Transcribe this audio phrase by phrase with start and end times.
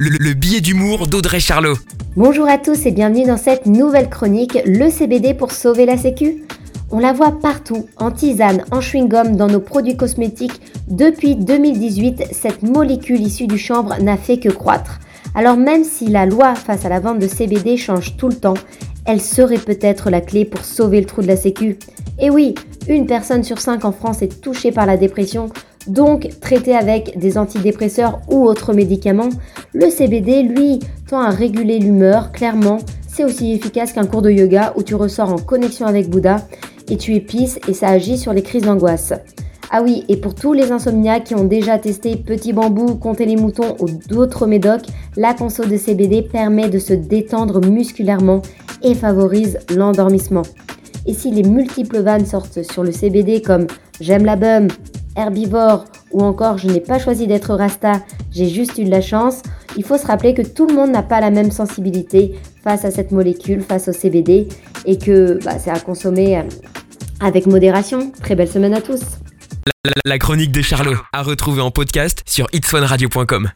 [0.00, 1.74] le, le billet d'humour d'Audrey Charlot.
[2.16, 6.44] Bonjour à tous et bienvenue dans cette nouvelle chronique, le CBD pour sauver la sécu.
[6.92, 10.60] On la voit partout, en tisane, en chewing-gum, dans nos produits cosmétiques.
[10.86, 15.00] Depuis 2018, cette molécule issue du chanvre n'a fait que croître.
[15.34, 18.54] Alors même si la loi face à la vente de CBD change tout le temps,
[19.04, 21.76] elle serait peut-être la clé pour sauver le trou de la sécu.
[22.20, 22.54] Et oui,
[22.88, 25.50] une personne sur cinq en France est touchée par la dépression,
[25.88, 29.30] donc traitée avec des antidépresseurs ou autres médicaments.
[29.72, 32.78] Le CBD, lui, tend à réguler l'humeur, clairement.
[33.06, 36.36] C'est aussi efficace qu'un cours de yoga où tu ressors en connexion avec Bouddha
[36.88, 39.12] et tu épices et ça agit sur les crises d'angoisse.
[39.70, 43.36] Ah oui, et pour tous les insomniaques qui ont déjà testé Petit Bambou, Compter les
[43.36, 48.40] moutons ou d'autres médocs, la conso de CBD permet de se détendre musculairement
[48.82, 50.42] et favorise l'endormissement.
[51.06, 53.66] Et si les multiples vannes sortent sur le CBD comme
[54.00, 54.68] j'aime la bum,
[55.18, 58.00] herbivore ou encore je n'ai pas choisi d'être rasta,
[58.30, 59.42] j'ai juste eu de la chance,
[59.76, 62.90] il faut se rappeler que tout le monde n'a pas la même sensibilité face à
[62.90, 64.48] cette molécule, face au CBD,
[64.84, 66.42] et que bah, c'est à consommer euh,
[67.20, 68.12] avec modération.
[68.22, 69.00] Très belle semaine à tous.
[70.04, 73.46] La, chronique de Charlot, à retrouver en podcast sur itswanradio.com.